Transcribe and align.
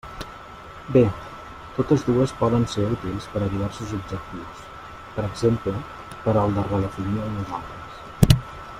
Bé, 0.95 1.03
totes 1.75 2.05
dues 2.07 2.33
poden 2.39 2.65
ser 2.75 2.87
útils 2.95 3.29
per 3.35 3.43
a 3.47 3.51
diversos 3.53 3.93
objectius, 3.99 4.65
per 5.19 5.29
exemple 5.29 5.85
per 6.27 6.39
al 6.47 6.59
de 6.61 6.69
redefinir 6.73 7.25
el 7.27 7.33
"nosaltres". 7.39 8.45